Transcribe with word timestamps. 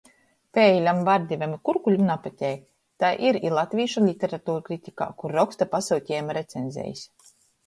Peilem, 0.57 1.01
vardivem 1.09 1.51
i 1.57 1.59
kurkulim 1.69 2.01
napateik. 2.07 2.63
Tai 3.05 3.11
ir 3.31 3.39
i 3.49 3.51
latvīšu 3.59 4.03
literaturkritikā, 4.07 5.11
kur 5.21 5.37
roksta 5.41 5.69
pasyutejuma 5.77 6.39
recenzejis. 6.41 7.07